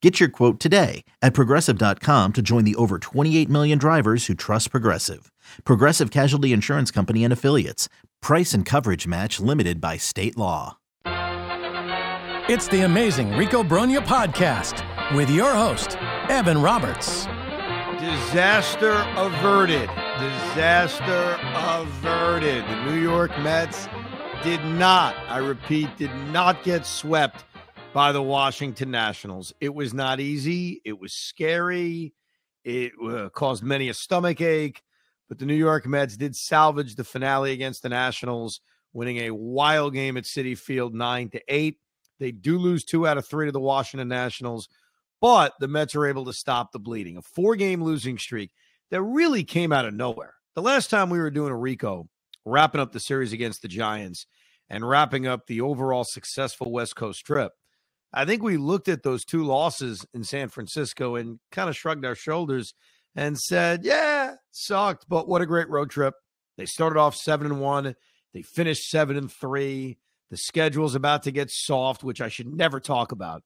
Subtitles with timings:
[0.00, 4.70] Get your quote today at progressive.com to join the over 28 million drivers who trust
[4.70, 5.32] Progressive.
[5.64, 7.88] Progressive Casualty Insurance Company and Affiliates.
[8.22, 10.78] Price and coverage match limited by state law.
[12.48, 14.84] It's the amazing Rico Brogna podcast
[15.16, 15.96] with your host,
[16.28, 17.26] Evan Roberts.
[17.98, 19.90] Disaster averted.
[20.20, 22.64] Disaster averted.
[22.64, 23.88] The New York Mets
[24.44, 27.47] did not, I repeat, did not get swept
[27.98, 29.52] by the Washington Nationals.
[29.60, 30.80] It was not easy.
[30.84, 32.14] It was scary.
[32.62, 34.84] It uh, caused many a stomach ache.
[35.28, 38.60] But the New York Mets did salvage the finale against the Nationals,
[38.92, 41.78] winning a wild game at Citi Field, nine to eight.
[42.20, 44.68] They do lose two out of three to the Washington Nationals,
[45.20, 47.16] but the Mets are able to stop the bleeding.
[47.16, 48.52] A four-game losing streak
[48.92, 50.34] that really came out of nowhere.
[50.54, 52.08] The last time we were doing a Rico,
[52.44, 54.28] wrapping up the series against the Giants
[54.70, 57.50] and wrapping up the overall successful West Coast trip,
[58.12, 62.04] I think we looked at those two losses in San Francisco and kind of shrugged
[62.04, 62.72] our shoulders
[63.14, 66.14] and said, "Yeah, sucked, but what a great road trip."
[66.56, 67.94] They started off 7 and 1,
[68.34, 69.98] they finished 7 and 3.
[70.30, 73.42] The schedule's about to get soft, which I should never talk about,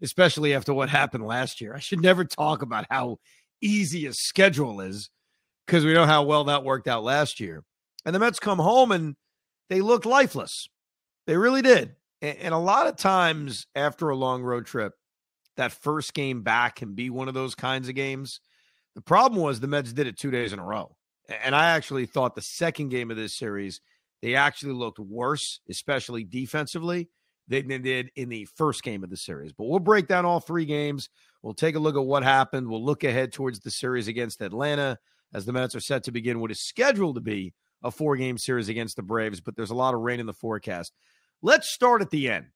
[0.00, 1.74] especially after what happened last year.
[1.74, 3.18] I should never talk about how
[3.60, 5.10] easy a schedule is
[5.66, 7.64] because we know how well that worked out last year.
[8.04, 9.16] And the Mets come home and
[9.68, 10.68] they looked lifeless.
[11.26, 11.94] They really did.
[12.22, 14.94] And, and a lot of times after a long road trip,
[15.56, 18.40] that first game back can be one of those kinds of games.
[18.94, 20.96] The problem was the Mets did it two days in a row.
[21.44, 23.80] And I actually thought the second game of this series,
[24.22, 27.10] they actually looked worse, especially defensively,
[27.48, 29.52] than they did in the first game of the series.
[29.52, 31.08] But we'll break down all three games.
[31.42, 32.68] We'll take a look at what happened.
[32.68, 34.98] We'll look ahead towards the series against Atlanta
[35.34, 38.38] as the Mets are set to begin what is scheduled to be a four game
[38.38, 40.92] series against the Braves, but there's a lot of rain in the forecast.
[41.44, 42.46] Let's start at the end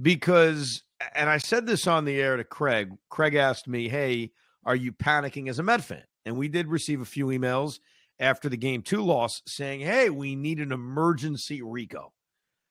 [0.00, 0.82] because,
[1.14, 2.90] and I said this on the air to Craig.
[3.08, 4.32] Craig asked me, Hey,
[4.64, 6.02] are you panicking as a Met fan?
[6.26, 7.78] And we did receive a few emails
[8.18, 12.12] after the game two loss saying, Hey, we need an emergency Rico.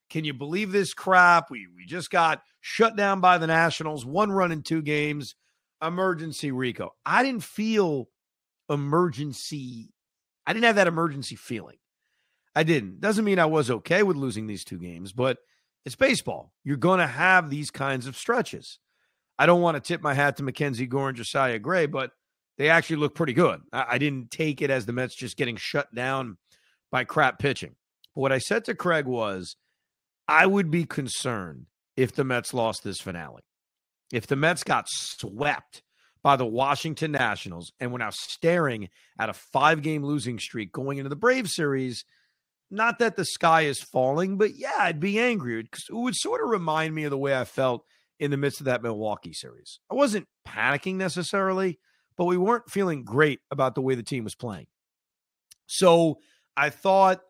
[0.09, 1.49] Can you believe this crap?
[1.49, 5.35] We we just got shut down by the Nationals, one run in two games.
[5.81, 6.89] Emergency Rico.
[7.05, 8.09] I didn't feel
[8.69, 9.93] emergency.
[10.45, 11.77] I didn't have that emergency feeling.
[12.55, 12.99] I didn't.
[12.99, 15.37] Doesn't mean I was okay with losing these two games, but
[15.85, 16.53] it's baseball.
[16.63, 18.79] You're going to have these kinds of stretches.
[19.37, 22.11] I don't want to tip my hat to Mackenzie Gore and Josiah Gray, but
[22.57, 23.61] they actually look pretty good.
[23.71, 26.37] I, I didn't take it as the Mets just getting shut down
[26.91, 27.75] by crap pitching.
[28.15, 29.55] But what I said to Craig was
[30.27, 33.43] I would be concerned if the Mets lost this finale.
[34.11, 35.83] If the Mets got swept
[36.23, 38.89] by the Washington Nationals and we're now staring
[39.19, 42.05] at a five game losing streak going into the Brave series–
[42.71, 45.59] not that the sky is falling, but yeah, I'd be angry.
[45.59, 47.83] It would sort of remind me of the way I felt
[48.19, 49.79] in the midst of that Milwaukee series.
[49.89, 51.79] I wasn't panicking necessarily,
[52.17, 54.67] but we weren't feeling great about the way the team was playing.
[55.67, 56.17] So
[56.57, 57.21] I thought,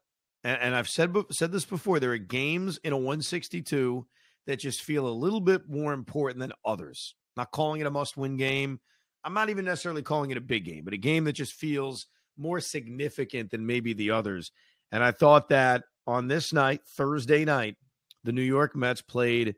[0.44, 4.08] and, I've said said this before, there are games in a 162
[4.48, 7.16] that just feel a little bit more important than others.
[7.38, 8.80] not calling it a must-win game.
[9.24, 12.08] I'm not even necessarily calling it a big game, but a game that just feels
[12.38, 14.52] more significant than maybe the others.
[14.92, 17.76] And I thought that on this night, Thursday night,
[18.24, 19.56] the New York Mets played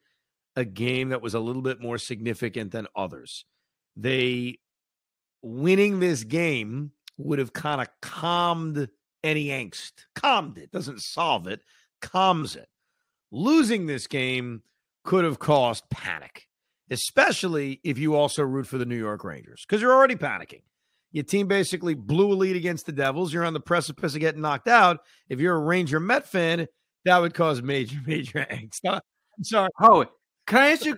[0.56, 3.46] a game that was a little bit more significant than others.
[3.96, 4.60] They
[5.42, 8.90] winning this game would have kind of calmed
[9.24, 11.62] any angst, calmed it, doesn't solve it,
[12.02, 12.68] calms it.
[13.32, 14.64] Losing this game
[15.04, 16.48] could have caused panic,
[16.90, 20.64] especially if you also root for the New York Rangers because you're already panicking.
[21.12, 23.34] Your team basically blew a lead against the Devils.
[23.34, 25.00] You're on the precipice of getting knocked out.
[25.30, 26.68] If you're a Ranger Met fan,
[27.06, 28.80] that would cause major, major angst.
[28.86, 29.02] I'm
[29.44, 29.70] sorry.
[29.82, 30.06] Oh,
[30.48, 30.98] can I ask you,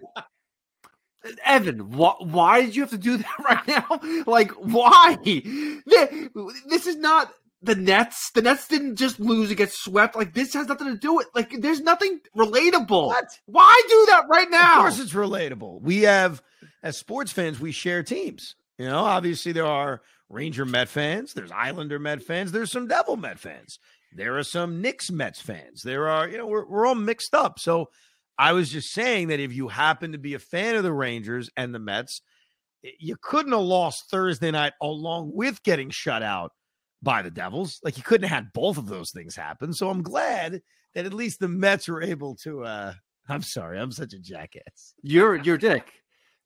[1.45, 1.79] Evan?
[1.79, 4.23] Wh- why did you have to do that right now?
[4.31, 5.17] Like, why?
[5.23, 7.31] This is not
[7.61, 8.29] the Nets.
[8.31, 10.15] The Nets didn't just lose and get swept.
[10.15, 13.07] Like this has nothing to do with like there's nothing relatable.
[13.07, 13.39] What?
[13.45, 14.73] Why do that right now?
[14.75, 15.81] Of course, it's relatable.
[15.81, 16.43] We have,
[16.83, 18.55] as sports fans, we share teams.
[18.77, 23.17] You know, obviously there are Ranger Met fans, there's Islander Met fans, there's some Devil
[23.17, 23.77] Met fans,
[24.15, 25.83] there are some Knicks Mets fans.
[25.83, 27.59] There are, you know, we're we're all mixed up.
[27.59, 27.89] So
[28.37, 31.49] I was just saying that if you happen to be a fan of the Rangers
[31.55, 32.21] and the Mets,
[32.99, 36.51] you couldn't have lost Thursday night along with getting shut out
[37.01, 37.79] by the Devils.
[37.83, 39.73] Like you couldn't have had both of those things happen.
[39.73, 40.61] So I'm glad
[40.95, 42.93] that at least the Mets were able to uh
[43.29, 44.93] I'm sorry, I'm such a jackass.
[45.01, 45.91] You're you're dick.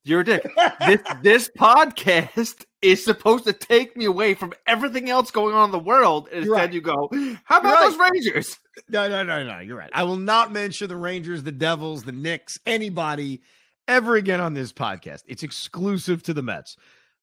[0.04, 0.50] You're a dick.
[0.86, 5.70] this this podcast is supposed to take me away from everything else going on in
[5.72, 6.28] the world.
[6.32, 6.72] And You're instead right.
[6.72, 7.10] you go,
[7.44, 8.58] how about You're those Rangers?
[8.88, 9.58] No, no, no, no.
[9.58, 9.90] You're right.
[9.92, 13.42] I will not mention the Rangers, the Devils, the Knicks, anybody
[13.88, 15.22] ever again on this podcast.
[15.26, 16.76] It's exclusive to the Mets.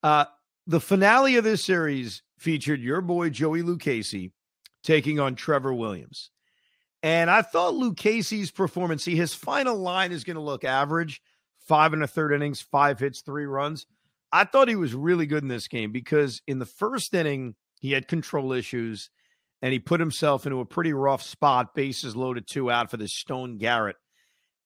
[0.04, 0.26] Uh,
[0.68, 4.32] the finale of this series featured your boy Joey Lucchesi
[4.84, 6.32] taking on Trevor Williams.
[7.02, 11.22] And I thought Lucchesi's performance, see, his final line is going to look average
[11.66, 13.86] five and a third innings, five hits, three runs.
[14.32, 17.92] I thought he was really good in this game because in the first inning, he
[17.92, 19.10] had control issues
[19.62, 23.14] and he put himself into a pretty rough spot, bases loaded two out for this
[23.14, 23.96] Stone Garrett.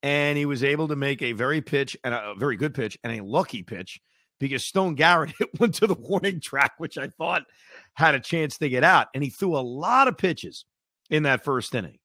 [0.01, 2.97] And he was able to make a very pitch and a, a very good pitch
[3.03, 3.99] and a lucky pitch
[4.39, 7.43] because Stone Garrett hit one to the warning track, which I thought
[7.93, 9.07] had a chance to get out.
[9.13, 10.65] And he threw a lot of pitches
[11.09, 11.99] in that first inning.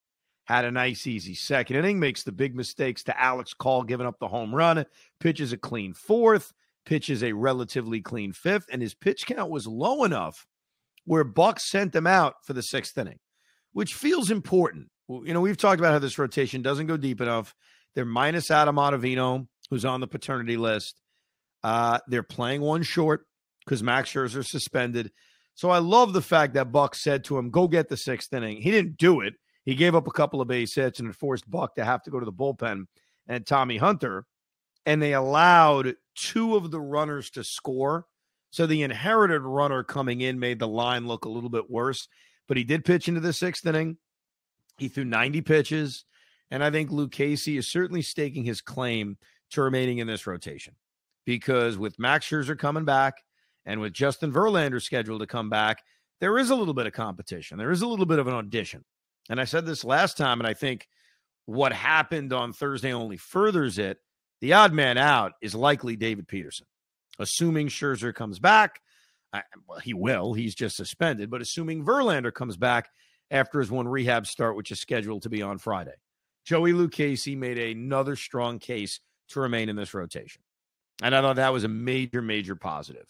[0.45, 4.19] Had a nice, easy second inning, makes the big mistakes to Alex Call giving up
[4.19, 4.85] the home run,
[5.19, 6.53] pitches a clean fourth,
[6.85, 10.47] pitches a relatively clean fifth, and his pitch count was low enough
[11.07, 13.19] where Buck sent him out for the sixth inning,
[13.73, 14.89] which feels important.
[15.09, 17.55] You know, we've talked about how this rotation doesn't go deep enough.
[17.95, 21.01] They're minus Adam Ottavino, who's on the paternity list.
[21.63, 23.27] Uh, they're playing one short
[23.65, 25.11] because Max Scherzer suspended.
[25.55, 28.61] So I love the fact that Buck said to him, "Go get the sixth inning."
[28.61, 29.35] He didn't do it.
[29.65, 32.11] He gave up a couple of base hits and it forced Buck to have to
[32.11, 32.87] go to the bullpen
[33.27, 34.27] and Tommy Hunter,
[34.85, 38.07] and they allowed two of the runners to score.
[38.51, 42.09] So the inherited runner coming in made the line look a little bit worse,
[42.47, 43.97] but he did pitch into the sixth inning.
[44.79, 46.05] He threw 90 pitches,
[46.51, 49.17] and I think Lucchesi is certainly staking his claim
[49.51, 50.75] to remaining in this rotation
[51.25, 53.23] because with Max Scherzer coming back
[53.65, 55.83] and with Justin Verlander scheduled to come back,
[56.21, 57.59] there is a little bit of competition.
[57.59, 58.85] There is a little bit of an audition.
[59.31, 60.89] And I said this last time, and I think
[61.47, 63.99] what happened on Thursday only furthers it.
[64.41, 66.67] The odd man out is likely David Peterson,
[67.19, 68.81] assuming Scherzer comes back.
[69.33, 70.35] I, well, he will.
[70.35, 71.31] He's just suspended.
[71.31, 72.91] But assuming Verlander comes back
[73.31, 75.95] after his one rehab start, which is scheduled to be on Friday,
[76.45, 80.43] Joey Lucchesi made another strong case to remain in this rotation.
[81.03, 83.07] And I thought that was a major, major positive.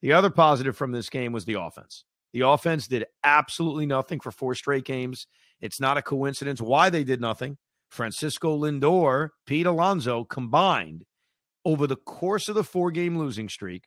[0.00, 2.04] The other positive from this game was the offense.
[2.32, 5.26] The offense did absolutely nothing for four straight games.
[5.60, 7.58] It's not a coincidence why they did nothing.
[7.90, 11.04] Francisco Lindor, Pete Alonso combined
[11.64, 13.84] over the course of the four game losing streak,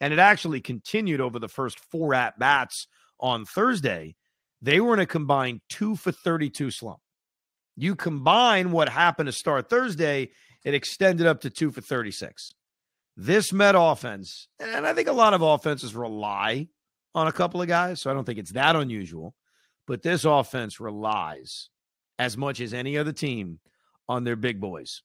[0.00, 2.86] and it actually continued over the first four at bats
[3.18, 4.14] on Thursday.
[4.62, 7.00] They were in a combined two for 32 slump.
[7.76, 10.30] You combine what happened to start Thursday,
[10.64, 12.52] it extended up to two for 36.
[13.16, 16.68] This Met offense, and I think a lot of offenses rely
[17.14, 19.34] on a couple of guys, so I don't think it's that unusual.
[19.90, 21.68] But this offense relies
[22.16, 23.58] as much as any other team
[24.08, 25.02] on their big boys.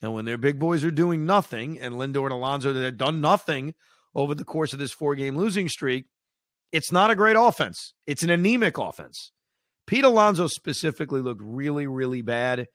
[0.00, 3.20] And when their big boys are doing nothing, and Lindor and Alonso that have done
[3.20, 3.74] nothing
[4.14, 6.06] over the course of this four game losing streak,
[6.72, 7.92] it's not a great offense.
[8.06, 9.32] It's an anemic offense.
[9.86, 12.68] Pete Alonso specifically looked really, really bad,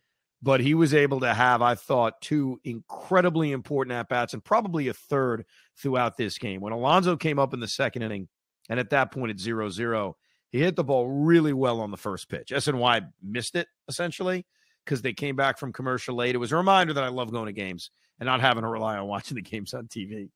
[0.43, 4.89] but he was able to have, I thought, two incredibly important at bats and probably
[4.89, 5.43] a third
[5.81, 6.61] throughout this game.
[6.61, 8.27] When Alonso came up in the second inning,
[8.69, 10.17] and at that point, it's 0 0.
[10.49, 12.49] He hit the ball really well on the first pitch.
[12.49, 14.45] SNY missed it essentially
[14.85, 16.35] because they came back from commercial late.
[16.35, 18.97] It was a reminder that I love going to games and not having to rely
[18.97, 20.29] on watching the games on TV.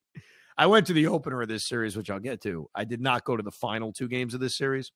[0.57, 2.69] I went to the opener of this series, which I'll get to.
[2.75, 4.91] I did not go to the final two games of this series,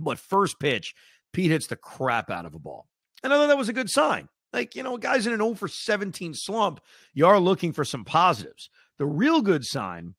[0.00, 0.94] but first pitch,
[1.32, 2.88] Pete hits the crap out of a ball.
[3.22, 4.28] And I thought that was a good sign.
[4.52, 6.80] Like, you know, guys in an 0 for 17 slump,
[7.12, 8.70] you are looking for some positives.
[8.98, 10.14] The real good sign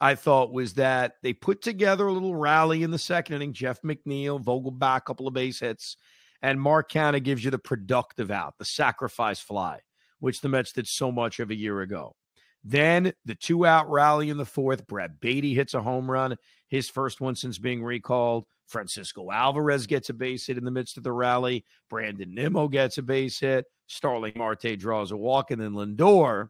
[0.00, 3.52] I thought was that they put together a little rally in the second inning.
[3.52, 5.96] Jeff McNeil, Vogelbach, a couple of base hits,
[6.42, 9.80] and Mark Canha gives you the productive out, the sacrifice fly,
[10.20, 12.14] which the Mets did so much of a year ago.
[12.62, 14.86] Then the two out rally in the fourth.
[14.86, 16.36] Brett Baty hits a home run,
[16.68, 18.44] his first one since being recalled.
[18.66, 21.64] Francisco Alvarez gets a base hit in the midst of the rally.
[21.88, 23.66] Brandon Nimmo gets a base hit.
[23.86, 25.52] Starling Marte draws a walk.
[25.52, 26.48] And then Lindor,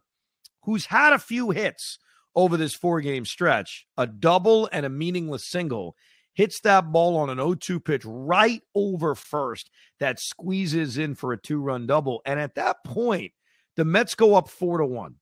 [0.63, 1.99] who's had a few hits
[2.37, 5.97] over this four game stretch, a double and a meaningless single,
[6.35, 11.33] hits that ball on an 0 2 pitch right over first that squeezes in for
[11.33, 12.21] a two run double.
[12.25, 13.33] And at that point,
[13.75, 15.15] the Mets go up 4 to 1.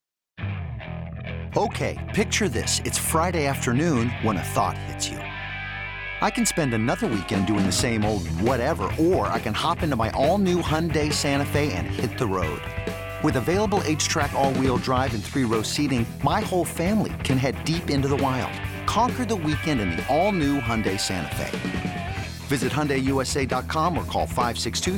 [1.58, 2.82] Okay, picture this.
[2.84, 5.18] It's Friday afternoon when a thought hits you.
[5.18, 9.96] I can spend another weekend doing the same old whatever, or I can hop into
[9.96, 12.62] my all new Hyundai Santa Fe and hit the road.
[13.24, 17.64] With available HTRAC, all wheel drive, and three row seating, my whole family can head
[17.66, 18.52] deep into the wild.
[18.86, 22.16] Conquer the weekend in the all new Hyundai Santa Fe.
[22.48, 24.98] Visit HyundaiUSA.com or call 562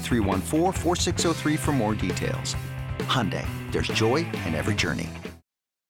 [1.57, 2.55] for more details.
[3.00, 5.07] Hyundai, there's joy in every journey.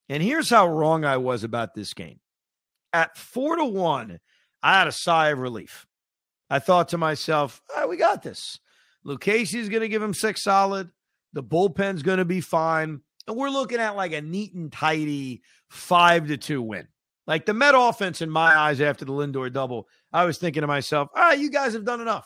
[0.08, 2.20] And here's how wrong I was about this game.
[2.94, 4.20] At four to one,
[4.62, 5.88] I had a sigh of relief.
[6.50, 8.60] I thought to myself, right, we got this.
[9.06, 10.92] Lucchesi's going to give him six solid.
[11.34, 13.02] The bullpen's going to be fine.
[13.28, 16.88] And we're looking at like a neat and tidy five to two win.
[17.26, 20.68] Like the Met offense, in my eyes, after the Lindor double, I was thinking to
[20.68, 22.26] myself, all right, you guys have done enough.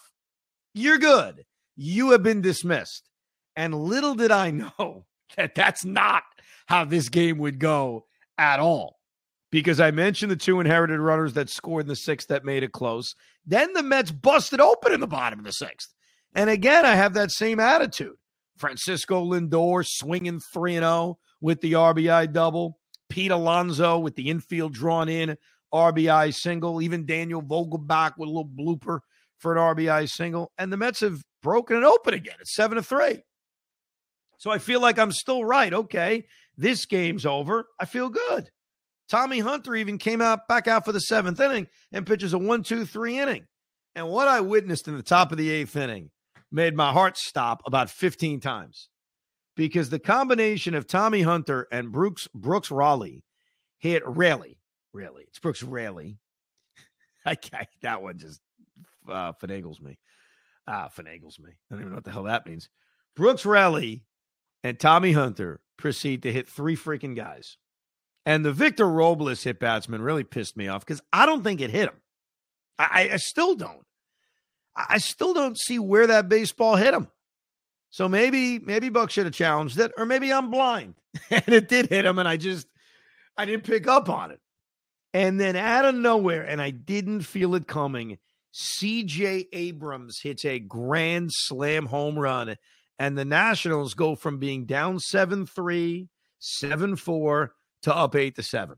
[0.76, 1.44] You're good.
[1.76, 3.10] You have been dismissed.
[3.56, 5.06] And little did I know
[5.36, 6.24] that that's not
[6.68, 8.06] how this game would go
[8.38, 9.00] at all.
[9.52, 12.72] Because I mentioned the two inherited runners that scored in the sixth that made it
[12.72, 13.16] close.
[13.46, 15.94] Then the Mets busted open in the bottom of the sixth.
[16.34, 18.16] And again, I have that same attitude.
[18.62, 22.78] Francisco Lindor swinging 3 0 with the RBI double.
[23.10, 25.36] Pete Alonso with the infield drawn in
[25.74, 26.82] RBI single.
[26.82, 29.00] Even Daniel Vogelbach with a little blooper
[29.40, 30.52] for an RBI single.
[30.58, 32.36] And the Mets have broken it open again.
[32.40, 33.22] It's 7 to 3.
[34.38, 35.74] So I feel like I'm still right.
[35.74, 36.26] Okay,
[36.58, 37.68] this game's over.
[37.80, 38.50] I feel good.
[39.10, 42.64] Tommy Hunter even came out back out for the seventh inning and pitches a one,
[42.64, 43.46] two, three inning.
[43.94, 46.12] And what I witnessed in the top of the eighth inning
[46.52, 48.90] made my heart stop about 15 times
[49.56, 53.24] because the combination of Tommy Hunter and Brooks Brooks Raley
[53.78, 54.60] hit Raley,
[54.94, 55.24] really.
[55.28, 56.18] It's Brooks Raley.
[57.26, 58.42] I can't, that one just
[59.10, 59.98] uh, finagles me.
[60.68, 61.52] Ah, finagles me.
[61.52, 62.70] I don't even know what the hell that means.
[63.16, 64.06] Brooks Raley
[64.64, 67.58] and Tommy Hunter proceed to hit three freaking guys.
[68.26, 71.72] And the Victor Robles hit batsman really pissed me off because I don't think it
[71.72, 72.02] hit him.
[72.78, 73.86] I, I, still don't.
[74.76, 77.08] I still don't see where that baseball hit him.
[77.90, 80.96] So maybe maybe Buck should have challenged it, or maybe I'm blind
[81.30, 82.68] and it did hit him, and I just
[83.38, 84.40] I didn't pick up on it.
[85.14, 88.18] And then out of nowhere, and I didn't feel it coming,
[88.54, 92.56] CJ Abrams hits a grand slam home run
[93.02, 98.44] and the Nationals go from being down 7 3, 7 4 to up 8 to
[98.44, 98.76] 7.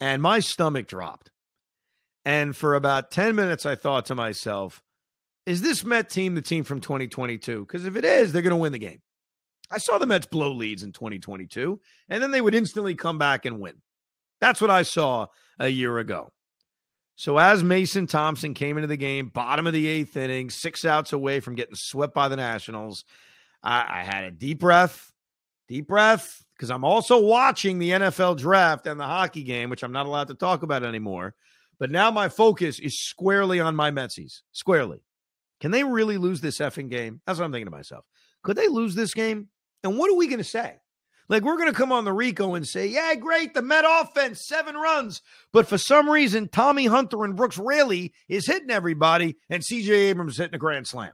[0.00, 1.30] And my stomach dropped.
[2.24, 4.82] And for about 10 minutes, I thought to myself,
[5.46, 7.60] is this Met team the team from 2022?
[7.60, 9.02] Because if it is, they're going to win the game.
[9.70, 13.44] I saw the Mets blow leads in 2022, and then they would instantly come back
[13.44, 13.74] and win.
[14.40, 15.26] That's what I saw
[15.58, 16.32] a year ago.
[17.16, 21.12] So as Mason Thompson came into the game, bottom of the eighth inning, six outs
[21.12, 23.04] away from getting swept by the Nationals,
[23.62, 25.12] I, I had a deep breath,
[25.68, 29.92] deep breath, because I'm also watching the NFL draft and the hockey game, which I'm
[29.92, 31.34] not allowed to talk about anymore.
[31.78, 35.02] But now my focus is squarely on my Metsies, squarely.
[35.60, 37.20] Can they really lose this effing game?
[37.26, 38.04] That's what I'm thinking to myself.
[38.42, 39.48] Could they lose this game?
[39.82, 40.76] And what are we going to say?
[41.28, 44.46] Like we're going to come on the Rico and say, yeah, great, the Met offense,
[44.46, 45.22] seven runs.
[45.52, 50.36] But for some reason, Tommy Hunter and Brooks Raley is hitting everybody and CJ Abrams
[50.36, 51.12] hitting a grand slam.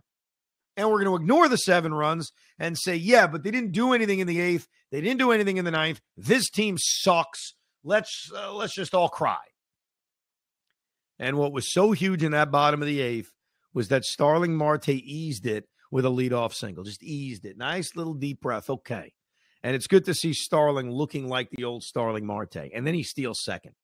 [0.77, 3.93] And we're going to ignore the seven runs and say, yeah, but they didn't do
[3.93, 4.67] anything in the eighth.
[4.91, 6.01] They didn't do anything in the ninth.
[6.17, 7.55] This team sucks.
[7.85, 9.39] Let's uh, let's just all cry.
[11.21, 13.31] And what was so huge in that bottom of the eighth
[13.75, 16.83] was that Starling Marte eased it with a leadoff single.
[16.83, 17.59] Just eased it.
[17.59, 18.71] Nice little deep breath.
[18.71, 19.13] Okay.
[19.63, 22.71] And it's good to see Starling looking like the old Starling Marte.
[22.75, 23.75] And then he steals second,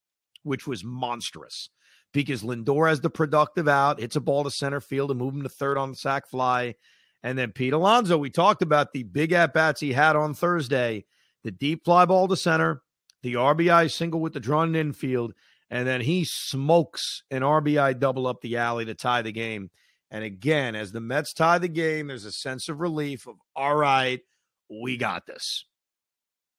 [0.44, 1.68] which was monstrous
[2.14, 5.42] because Lindor has the productive out, hits a ball to center field and move him
[5.42, 6.74] to third on the sac fly.
[7.22, 11.04] And then Pete Alonso, we talked about the big at bats he had on Thursday,
[11.44, 12.80] the deep fly ball to center,
[13.22, 15.34] the RBI single with the drawn infield,
[15.70, 19.70] and then he smokes an RBI double up the alley to tie the game.
[20.10, 23.74] And again, as the Mets tie the game, there's a sense of relief of all
[23.74, 24.20] right,
[24.70, 25.64] we got this.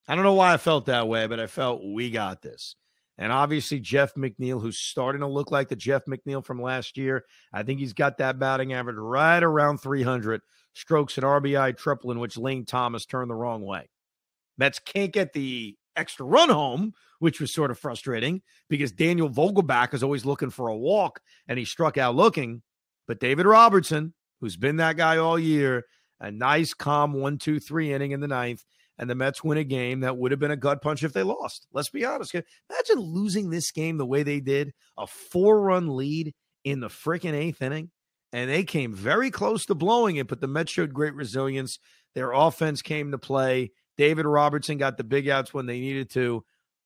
[0.06, 2.76] I don't know why I felt that way, but I felt we got this.
[3.18, 7.24] And obviously, Jeff McNeil, who's starting to look like the Jeff McNeil from last year.
[7.52, 10.40] I think he's got that batting average right around 300
[10.72, 13.90] strokes and RBI triple, in which Lane Thomas turned the wrong way.
[14.56, 19.92] Mets can't get the extra run home, which was sort of frustrating because Daniel Vogelbach
[19.92, 22.62] is always looking for a walk and he struck out looking.
[23.06, 25.84] But David Robertson, who's been that guy all year,
[26.20, 28.64] a nice, calm one, two, three inning in the ninth.
[28.98, 31.22] and the Mets win a game that would have been a gut punch if they
[31.22, 31.66] lost.
[31.72, 32.34] Let's be honest.
[32.34, 37.34] Imagine losing this game the way they did, a four run lead in the freaking
[37.34, 37.90] eighth inning,
[38.32, 41.78] and they came very close to blowing it, but the Mets showed great resilience.
[42.14, 43.70] Their offense came to play.
[43.98, 46.44] David Robertson got the big outs when they needed to.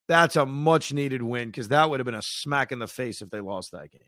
[0.08, 3.22] That's a much needed win because that would have been a smack in the face
[3.22, 4.00] if they lost that game.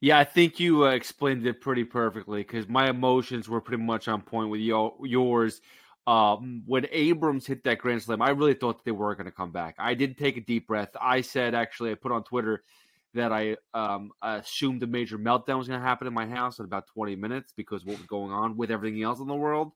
[0.00, 4.06] Yeah, I think you uh, explained it pretty perfectly because my emotions were pretty much
[4.08, 5.62] on point with your, yours.
[6.06, 9.50] Um, when Abrams hit that grand slam, I really thought they were going to come
[9.50, 9.76] back.
[9.78, 10.90] I did take a deep breath.
[11.00, 12.64] I said, actually, I put on Twitter
[13.14, 16.66] that I um, assumed a major meltdown was going to happen in my house in
[16.66, 19.72] about 20 minutes because what was going on with everything else in the world.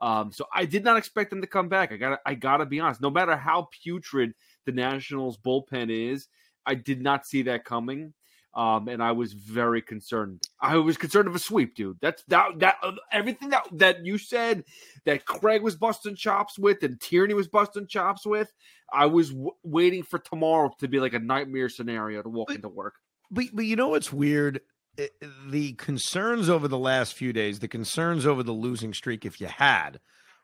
[0.00, 1.92] Um, so I did not expect them to come back.
[1.92, 3.00] I got I got to be honest.
[3.00, 4.34] No matter how putrid
[4.66, 6.28] the Nationals bullpen is,
[6.66, 8.14] I did not see that coming.
[8.54, 10.42] Um, and I was very concerned.
[10.60, 11.98] I was concerned of a sweep, dude.
[12.00, 14.64] That's that that uh, everything that that you said
[15.04, 18.52] that Craig was busting chops with and Tierney was busting chops with.
[18.92, 22.56] I was w- waiting for tomorrow to be like a nightmare scenario to walk but,
[22.56, 22.94] into work.
[23.30, 24.60] But but you know what's weird?
[24.98, 25.06] Eh,
[25.48, 29.46] the concerns over the last few days, the concerns over the losing streak, if you
[29.46, 30.00] had,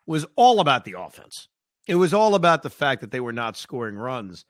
[0.06, 1.48] was all about the offense.
[1.86, 4.44] It was all about the fact that they were not scoring runs.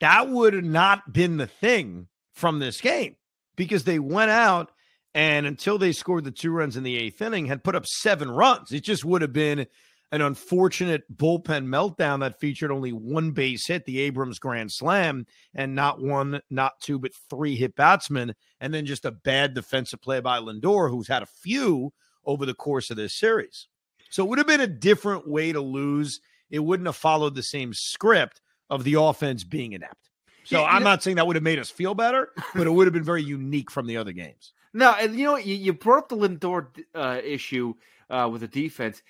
[0.00, 3.16] That would have not been the thing from this game
[3.56, 4.70] because they went out
[5.14, 8.28] and until they scored the two runs in the eighth inning, had put up seven
[8.28, 8.72] runs.
[8.72, 9.66] It just would have been
[10.14, 15.74] an unfortunate bullpen meltdown that featured only one base hit, the Abrams grand slam, and
[15.74, 20.20] not one, not two, but three hit batsmen, and then just a bad defensive play
[20.20, 21.92] by Lindor, who's had a few
[22.24, 23.66] over the course of this series.
[24.08, 26.20] So it would have been a different way to lose.
[26.48, 28.40] It wouldn't have followed the same script
[28.70, 30.10] of the offense being inept.
[30.44, 32.86] So yeah, I'm not saying that would have made us feel better, but it would
[32.86, 34.52] have been very unique from the other games.
[34.72, 37.74] No, and you know you, you brought up the Lindor uh, issue
[38.10, 39.02] uh, with the defense.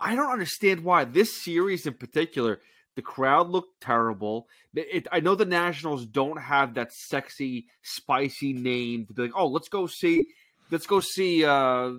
[0.00, 2.60] I don't understand why this series in particular,
[2.96, 4.46] the crowd looked terrible.
[4.74, 9.48] It, I know the Nationals don't have that sexy, spicy name to be like, oh,
[9.48, 10.24] let's go see,
[10.70, 11.92] let's go see uh,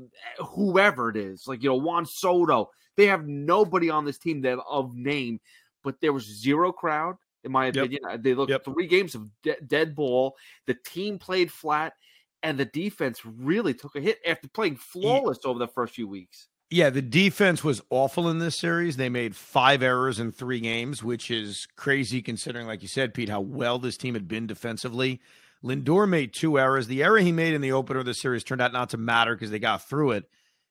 [0.55, 2.71] whoever it is, like you know Juan Soto.
[2.95, 5.41] They have nobody on this team that of name,
[5.83, 8.01] but there was zero crowd in my opinion.
[8.09, 8.23] Yep.
[8.23, 8.65] They looked yep.
[8.65, 10.35] three games of de- dead ball.
[10.65, 11.93] The team played flat,
[12.41, 15.49] and the defense really took a hit after playing flawless yeah.
[15.49, 16.47] over the first few weeks.
[16.71, 18.97] Yeah, the defense was awful in this series.
[18.97, 23.29] They made five errors in three games, which is crazy considering, like you said, Pete,
[23.29, 25.21] how well this team had been defensively.
[25.63, 26.87] Lindor made two errors.
[26.87, 29.35] The error he made in the opener of the series turned out not to matter
[29.35, 30.25] because they got through it.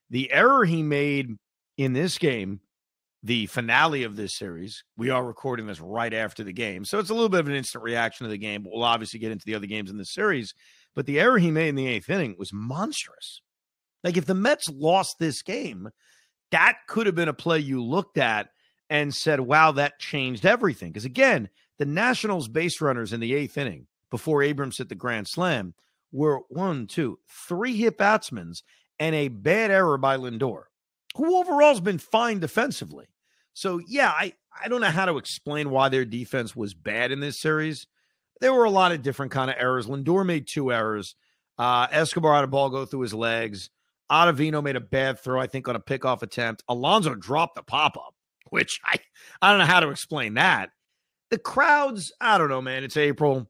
[0.09, 1.37] The error he made
[1.77, 2.59] in this game,
[3.23, 6.83] the finale of this series, we are recording this right after the game.
[6.85, 9.19] So it's a little bit of an instant reaction to the game, but we'll obviously
[9.19, 10.53] get into the other games in the series.
[10.93, 13.41] But the error he made in the eighth inning was monstrous.
[14.05, 15.89] Like if the Mets lost this game,
[16.51, 18.49] that could have been a play you looked at
[18.87, 20.91] and said, wow, that changed everything.
[20.91, 25.27] Because again, the Nationals base runners in the eighth inning before Abrams hit the grand
[25.27, 25.73] slam
[26.11, 28.53] were one, two, three hit batsmen
[28.99, 30.65] and a bad error by Lindor,
[31.17, 33.07] who overall has been fine defensively.
[33.53, 37.21] So yeah, I, I don't know how to explain why their defense was bad in
[37.21, 37.87] this series.
[38.39, 39.87] There were a lot of different kind of errors.
[39.87, 41.15] Lindor made two errors.
[41.57, 43.71] Uh, Escobar had a ball go through his legs.
[44.11, 46.63] Ottavino made a bad throw, I think, on a pickoff attempt.
[46.67, 48.13] Alonso dropped the pop up,
[48.49, 48.97] which I,
[49.41, 50.69] I don't know how to explain that.
[51.31, 52.83] The crowds, I don't know, man.
[52.83, 53.49] It's April.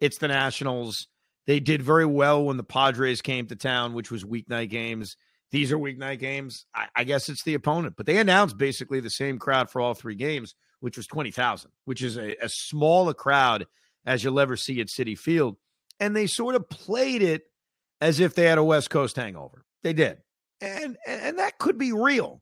[0.00, 1.06] It's the Nationals.
[1.46, 5.16] They did very well when the Padres came to town, which was weeknight games.
[5.50, 6.66] These are weeknight games.
[6.74, 9.94] I, I guess it's the opponent, but they announced basically the same crowd for all
[9.94, 13.66] three games, which was 20,000, which is a, as small a crowd
[14.04, 15.56] as you'll ever see at Citi Field.
[16.00, 17.42] And they sort of played it
[18.00, 19.64] as if they had a West Coast hangover.
[19.82, 20.18] They did.
[20.60, 22.40] And and that could be real.